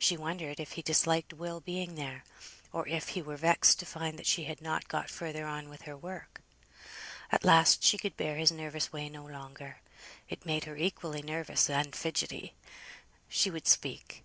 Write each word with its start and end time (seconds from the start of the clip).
She 0.00 0.16
wondered 0.16 0.58
if 0.58 0.72
he 0.72 0.82
disliked 0.82 1.32
Will 1.32 1.60
being 1.60 1.94
there; 1.94 2.24
or 2.72 2.88
if 2.88 3.10
he 3.10 3.22
were 3.22 3.36
vexed 3.36 3.78
to 3.78 3.86
find 3.86 4.18
that 4.18 4.26
she 4.26 4.42
had 4.42 4.60
not 4.60 4.88
got 4.88 5.08
further 5.08 5.46
on 5.46 5.68
with 5.68 5.82
her 5.82 5.96
work. 5.96 6.40
At 7.30 7.44
last 7.44 7.84
she 7.84 7.96
could 7.96 8.16
bear 8.16 8.34
his 8.34 8.50
nervous 8.50 8.92
way 8.92 9.08
no 9.08 9.24
longer, 9.24 9.76
it 10.28 10.44
made 10.44 10.64
her 10.64 10.76
equally 10.76 11.22
nervous 11.22 11.70
and 11.70 11.94
fidgetty. 11.94 12.54
She 13.28 13.48
would 13.48 13.68
speak. 13.68 14.24